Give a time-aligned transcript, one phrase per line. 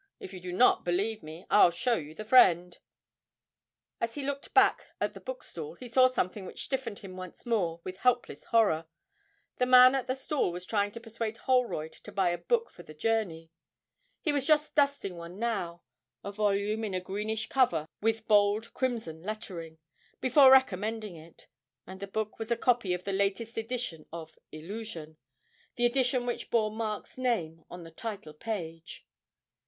[0.19, 2.79] If you do not believe me, I'll show you the friend.'
[3.99, 7.81] As he looked back at the bookstall he saw something which stiffened him once more
[7.83, 8.87] with helpless horror:
[9.57, 12.81] the man at the stall was trying to persuade Holroyd to buy a book for
[12.81, 13.51] the journey
[14.19, 15.83] he was just dusting one now,
[16.23, 19.77] a volume in a greenish cover with bold crimson lettering,
[20.19, 21.45] before recommending it;
[21.85, 25.17] and the book was a copy of the latest edition of 'Illusion,'
[25.75, 29.05] the edition which bore Mark's name on the title page!